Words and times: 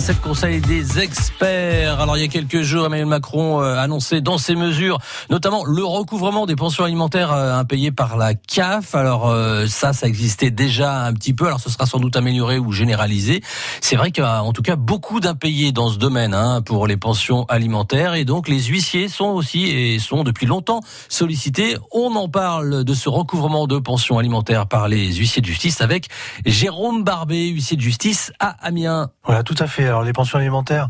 c'est 0.00 0.14
le 0.14 0.20
conseil 0.20 0.60
des 0.60 1.00
experts. 1.00 2.00
Alors 2.00 2.16
il 2.16 2.20
y 2.20 2.24
a 2.24 2.28
quelques 2.28 2.62
jours, 2.62 2.86
Emmanuel 2.86 3.06
Macron 3.06 3.60
euh, 3.60 3.76
annoncé 3.76 4.22
dans 4.22 4.38
ses 4.38 4.54
mesures, 4.54 4.98
notamment 5.28 5.64
le 5.64 5.84
recouvrement 5.84 6.46
des 6.46 6.56
pensions 6.56 6.84
alimentaires 6.84 7.32
euh, 7.32 7.54
impayées 7.54 7.92
par 7.92 8.16
la 8.16 8.34
CAF. 8.34 8.94
Alors 8.94 9.28
euh, 9.28 9.66
ça, 9.66 9.92
ça 9.92 10.06
existait 10.06 10.50
déjà 10.50 11.04
un 11.04 11.12
petit 11.12 11.34
peu. 11.34 11.46
Alors 11.46 11.60
ce 11.60 11.68
sera 11.68 11.84
sans 11.84 11.98
doute 11.98 12.16
amélioré 12.16 12.58
ou 12.58 12.72
généralisé. 12.72 13.42
C'est 13.82 13.96
vrai 13.96 14.12
qu'il 14.12 14.24
y 14.24 14.26
a 14.26 14.42
en 14.42 14.52
tout 14.52 14.62
cas 14.62 14.76
beaucoup 14.76 15.20
d'impayés 15.20 15.72
dans 15.72 15.90
ce 15.90 15.98
domaine 15.98 16.32
hein, 16.32 16.62
pour 16.62 16.86
les 16.86 16.96
pensions 16.96 17.44
alimentaires 17.46 18.14
et 18.14 18.24
donc 18.24 18.48
les 18.48 18.62
huissiers 18.62 19.08
sont 19.08 19.26
aussi 19.26 19.64
et 19.64 19.98
sont 19.98 20.24
depuis 20.24 20.46
longtemps 20.46 20.80
sollicités. 21.08 21.76
On 21.92 22.16
en 22.16 22.28
parle 22.28 22.84
de 22.84 22.94
ce 22.94 23.10
recouvrement 23.10 23.66
de 23.66 23.78
pensions 23.78 24.18
alimentaires 24.18 24.66
par 24.66 24.88
les 24.88 25.12
huissiers 25.12 25.42
de 25.42 25.46
justice 25.46 25.82
avec 25.82 26.08
Jérôme 26.46 27.04
Barbet, 27.04 27.48
huissier 27.48 27.76
de 27.76 27.82
justice 27.82 28.32
à 28.40 28.56
Amiens. 28.66 29.10
Voilà, 29.24 29.42
tout 29.42 29.56
à 29.58 29.66
fait. 29.66 29.81
Alors 29.86 30.02
les 30.02 30.12
pensions 30.12 30.38
alimentaires, 30.38 30.88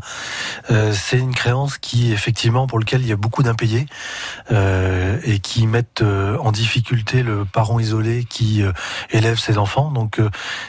euh, 0.71 0.93
c'est 0.93 1.17
une 1.17 1.33
créance 1.33 1.77
qui, 1.77 2.11
effectivement, 2.11 2.67
pour 2.67 2.79
lequel 2.79 3.01
il 3.01 3.07
y 3.07 3.11
a 3.11 3.15
beaucoup 3.15 3.43
d'impayés 3.43 3.85
euh, 4.51 5.17
et 5.23 5.39
qui 5.39 5.67
mettent 5.67 6.01
euh, 6.01 6.37
en 6.39 6.51
difficulté 6.51 7.23
le 7.23 7.45
parent 7.45 7.79
isolé 7.79 8.25
qui 8.25 8.63
élève 9.11 9.37
ses 9.37 9.57
enfants. 9.57 9.91
Donc 9.91 10.19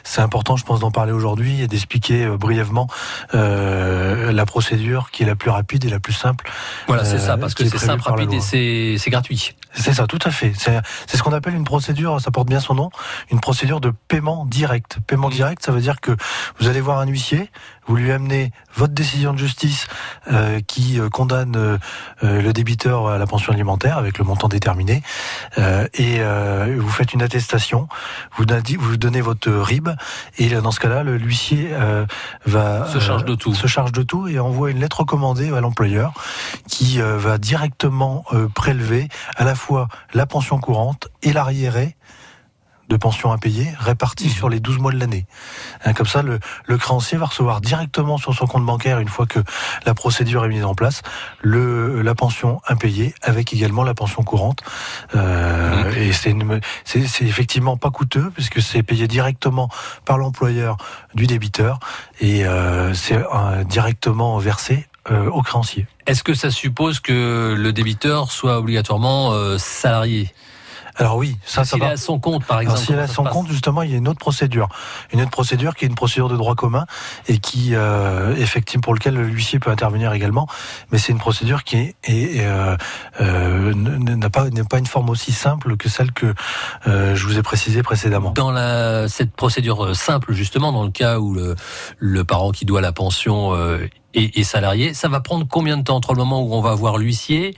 c'est 0.02 0.20
important, 0.20 0.56
je 0.56 0.64
pense, 0.64 0.80
d'en 0.80 0.90
parler 0.90 1.12
aujourd'hui 1.12 1.62
et 1.62 1.66
d'expliquer 1.66 2.26
brièvement 2.26 2.88
la 3.32 4.46
procédure 4.46 5.10
qui 5.10 5.22
est 5.22 5.26
la 5.26 5.36
plus 5.36 5.50
rapide 5.50 5.84
et 5.84 5.88
la 5.88 6.00
plus 6.00 6.12
simple. 6.12 6.50
Voilà, 6.86 7.04
c'est 7.04 7.18
ça, 7.18 7.36
parce 7.36 7.54
que 7.54 7.64
c'est 7.64 7.78
simple, 7.78 8.02
rapide 8.02 8.32
et 8.32 8.98
c'est 8.98 9.10
gratuit. 9.10 9.54
C'est 9.74 9.92
ça, 9.92 10.06
tout 10.06 10.18
à 10.24 10.30
fait. 10.30 10.52
C'est 10.56 11.16
ce 11.16 11.22
qu'on 11.22 11.32
appelle 11.32 11.54
une 11.54 11.64
procédure, 11.64 12.20
ça 12.20 12.30
porte 12.30 12.48
bien 12.48 12.60
son 12.60 12.74
nom, 12.74 12.90
une 13.30 13.40
procédure 13.40 13.80
de 13.80 13.92
paiement 14.08 14.46
direct. 14.46 14.98
Paiement 15.06 15.30
direct, 15.30 15.64
ça 15.64 15.72
veut 15.72 15.80
dire 15.80 16.00
que 16.00 16.12
vous 16.58 16.68
allez 16.68 16.80
voir 16.80 17.00
un 17.00 17.06
huissier, 17.06 17.50
vous 17.86 17.96
lui 17.96 18.12
amenez 18.14 18.52
votre 18.74 18.94
décision 18.94 19.32
de 19.32 19.38
justice 19.38 19.86
euh, 20.30 20.60
qui 20.66 20.98
euh, 20.98 21.08
condamne 21.08 21.56
euh, 21.56 21.78
le 22.22 22.52
débiteur 22.52 23.08
à 23.08 23.18
la 23.18 23.26
pension 23.26 23.52
alimentaire 23.52 23.98
avec 23.98 24.18
le 24.18 24.24
montant 24.24 24.48
déterminé, 24.48 25.02
et 25.94 26.20
vous 26.76 26.88
faites 26.88 27.12
une 27.12 27.22
attestation, 27.22 27.88
vous, 28.36 28.44
vous 28.78 28.96
donnez 28.96 29.20
votre 29.20 29.50
RIB, 29.50 29.88
et 30.38 30.48
dans 30.48 30.70
ce 30.70 30.80
cas-là, 30.80 31.02
l'huissier 31.02 31.70
va 32.46 32.86
se 32.86 32.98
charge 32.98 33.24
de 33.24 33.34
tout, 33.34 33.54
se 33.54 33.66
charge 33.66 33.92
de 33.92 34.02
tout 34.02 34.28
et 34.28 34.38
envoie 34.38 34.70
une 34.70 34.80
lettre 34.80 35.00
recommandée 35.00 35.52
à 35.52 35.60
l'employeur 35.60 36.12
qui 36.68 36.98
va 37.00 37.38
directement 37.38 38.24
prélever 38.54 39.08
à 39.36 39.44
la 39.44 39.54
fois 39.54 39.88
la 40.12 40.26
pension 40.26 40.58
courante 40.58 41.08
et 41.22 41.32
l'arriéré 41.32 41.96
de 42.88 42.96
pension 42.96 43.32
impayée 43.32 43.72
répartie 43.78 44.30
sur 44.30 44.48
les 44.48 44.60
12 44.60 44.78
mois 44.78 44.92
de 44.92 44.98
l'année. 44.98 45.26
Hein, 45.84 45.92
comme 45.92 46.06
ça, 46.06 46.22
le, 46.22 46.38
créancier 46.76 47.16
va 47.18 47.26
recevoir 47.26 47.60
directement 47.60 48.18
sur 48.18 48.34
son 48.34 48.46
compte 48.46 48.66
bancaire, 48.66 48.98
une 48.98 49.08
fois 49.08 49.26
que 49.26 49.40
la 49.86 49.94
procédure 49.94 50.44
est 50.44 50.48
mise 50.48 50.64
en 50.64 50.74
place, 50.74 51.02
le, 51.40 52.02
la 52.02 52.14
pension 52.14 52.60
impayée 52.68 53.14
avec 53.22 53.52
également 53.52 53.84
la 53.84 53.94
pension 53.94 54.22
courante. 54.22 54.60
Euh, 55.14 55.92
et 55.96 56.12
c'est, 56.12 56.34
c'est, 56.84 57.24
effectivement 57.24 57.76
pas 57.76 57.90
coûteux 57.90 58.30
puisque 58.34 58.60
c'est 58.60 58.82
payé 58.82 59.08
directement 59.08 59.68
par 60.04 60.18
l'employeur 60.18 60.76
du 61.14 61.26
débiteur 61.26 61.78
et 62.20 62.44
euh, 62.44 62.92
c'est 62.94 63.16
euh, 63.16 63.64
directement 63.64 64.38
versé 64.38 64.86
au 65.10 65.42
créancier. 65.42 65.86
Est-ce 66.06 66.24
que 66.24 66.32
ça 66.32 66.50
suppose 66.50 66.98
que 66.98 67.54
le 67.58 67.72
débiteur 67.74 68.32
soit 68.32 68.56
obligatoirement 68.56 69.58
salarié? 69.58 70.32
Alors 70.96 71.16
oui, 71.16 71.36
ça, 71.44 71.64
ça 71.64 71.76
va. 71.76 71.86
est 71.86 71.90
à 71.92 71.96
son 71.96 72.20
compte, 72.20 72.44
par 72.44 72.60
exemple. 72.60 72.78
S'il 72.78 72.94
est 72.94 73.00
à 73.00 73.06
son 73.08 73.24
compte, 73.24 73.48
justement, 73.48 73.82
il 73.82 73.90
y 73.90 73.94
a 73.94 73.96
une 73.96 74.06
autre 74.08 74.20
procédure, 74.20 74.68
une 75.12 75.20
autre 75.20 75.30
procédure 75.30 75.74
qui 75.74 75.84
est 75.84 75.88
une 75.88 75.94
procédure 75.94 76.28
de 76.28 76.36
droit 76.36 76.54
commun 76.54 76.86
et 77.26 77.38
qui, 77.38 77.74
euh, 77.74 78.36
effectivement, 78.36 78.82
pour 78.82 78.94
lequel 78.94 79.14
l'huissier 79.16 79.58
peut 79.58 79.70
intervenir 79.70 80.12
également. 80.12 80.46
Mais 80.92 80.98
c'est 80.98 81.12
une 81.12 81.18
procédure 81.18 81.64
qui 81.64 81.76
est, 81.76 81.94
euh, 82.08 82.76
euh, 83.20 83.74
n'a 83.74 84.30
pas 84.30 84.50
n'est 84.50 84.64
pas 84.64 84.78
une 84.78 84.86
forme 84.86 85.10
aussi 85.10 85.32
simple 85.32 85.76
que 85.76 85.88
celle 85.88 86.12
que 86.12 86.32
euh, 86.86 87.16
je 87.16 87.26
vous 87.26 87.38
ai 87.38 87.42
précisée 87.42 87.82
précédemment. 87.82 88.30
Dans 88.30 88.52
la 88.52 89.08
cette 89.08 89.34
procédure 89.34 89.96
simple, 89.96 90.32
justement, 90.32 90.70
dans 90.72 90.84
le 90.84 90.90
cas 90.90 91.18
où 91.18 91.34
le, 91.34 91.56
le 91.98 92.24
parent 92.24 92.52
qui 92.52 92.64
doit 92.64 92.80
la 92.80 92.92
pension 92.92 93.54
euh, 93.54 93.88
est, 94.14 94.38
est 94.38 94.44
salarié, 94.44 94.94
ça 94.94 95.08
va 95.08 95.20
prendre 95.20 95.46
combien 95.48 95.76
de 95.76 95.82
temps 95.82 95.96
entre 95.96 96.12
le 96.12 96.18
moment 96.18 96.42
où 96.42 96.54
on 96.54 96.60
va 96.60 96.74
voir 96.74 96.98
l'huissier 96.98 97.56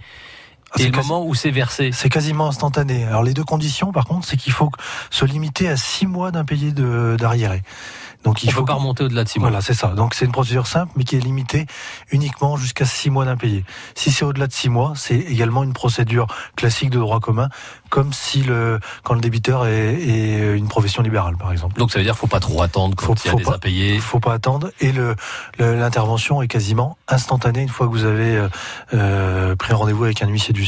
et 0.78 0.88
le 0.88 0.96
moment 0.96 1.24
où 1.24 1.34
c'est 1.34 1.50
versé 1.50 1.90
C'est 1.92 2.08
quasiment 2.08 2.48
instantané. 2.48 3.04
Alors 3.04 3.22
les 3.22 3.34
deux 3.34 3.44
conditions, 3.44 3.92
par 3.92 4.06
contre, 4.06 4.26
c'est 4.26 4.36
qu'il 4.36 4.52
faut 4.52 4.70
se 5.10 5.24
limiter 5.24 5.68
à 5.68 5.76
six 5.76 6.06
mois 6.06 6.30
d'impayé 6.30 6.72
d'arriéré. 6.72 7.62
Donc 8.26 8.42
il 8.42 8.48
ne 8.48 8.52
faut 8.52 8.64
pas 8.64 8.74
remonter 8.74 9.04
au-delà 9.04 9.22
de 9.22 9.28
6 9.28 9.38
mois. 9.38 9.50
Voilà, 9.50 9.62
c'est 9.62 9.72
ça. 9.72 9.88
Donc 9.88 10.14
c'est 10.14 10.24
une 10.24 10.32
procédure 10.32 10.66
simple, 10.66 10.90
mais 10.96 11.04
qui 11.04 11.14
est 11.14 11.20
limitée 11.20 11.66
uniquement 12.10 12.56
jusqu'à 12.56 12.84
6 12.84 13.10
mois 13.10 13.24
d'impayé. 13.24 13.64
Si 13.94 14.10
c'est 14.10 14.24
au-delà 14.24 14.48
de 14.48 14.52
6 14.52 14.68
mois, 14.68 14.94
c'est 14.96 15.14
également 15.14 15.62
une 15.62 15.72
procédure 15.72 16.26
classique 16.56 16.90
de 16.90 16.98
droit 16.98 17.20
commun, 17.20 17.48
comme 17.88 18.12
si 18.12 18.42
le 18.42 18.80
quand 19.04 19.14
le 19.14 19.20
débiteur 19.20 19.66
est, 19.66 20.56
une 20.56 20.66
profession 20.66 21.04
libérale, 21.04 21.36
par 21.36 21.52
exemple. 21.52 21.78
Donc 21.78 21.92
ça 21.92 22.00
veut 22.00 22.04
dire 22.04 22.14
qu'il 22.14 22.20
faut 22.20 22.26
pas 22.26 22.40
trop 22.40 22.62
attendre 22.62 22.96
quand 22.96 23.24
il 23.24 23.28
y 23.28 23.30
a 23.30 23.34
des 23.36 23.44
pas, 23.44 23.54
impayés. 23.54 23.98
Faut 24.00 24.18
pas 24.18 24.32
attendre 24.32 24.72
et 24.80 24.90
le 24.90 25.14
l'intervention 25.60 26.42
est 26.42 26.48
quasiment 26.48 26.98
instantanée 27.06 27.62
une 27.62 27.68
fois 27.68 27.86
que 27.86 27.92
vous 27.92 28.04
avez 28.04 28.36
euh, 28.36 28.48
euh 28.94 29.54
pris 29.54 29.72
rendez-vous 29.72 30.02
avec 30.02 30.22
un 30.22 30.28
huissier 30.28 30.52
du 30.52 30.64